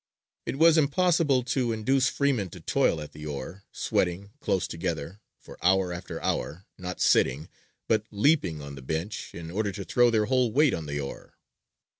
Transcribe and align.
It 0.47 0.57
was 0.57 0.79
impossible 0.79 1.43
to 1.43 1.71
induce 1.71 2.09
freemen 2.09 2.49
to 2.49 2.59
toil 2.59 2.99
at 3.01 3.11
the 3.11 3.27
oar, 3.27 3.65
sweating 3.71 4.31
close 4.39 4.67
together, 4.67 5.21
for 5.37 5.59
hour 5.63 5.93
after 5.93 6.19
hour 6.23 6.65
not 6.75 6.99
sitting, 6.99 7.49
but 7.87 8.07
leaping 8.09 8.63
on 8.63 8.73
the 8.73 8.81
bench, 8.81 9.29
in 9.35 9.51
order 9.51 9.71
to 9.73 9.83
throw 9.83 10.09
their 10.09 10.25
whole 10.25 10.51
weight 10.51 10.73
on 10.73 10.87
the 10.87 10.99
oar. 10.99 11.37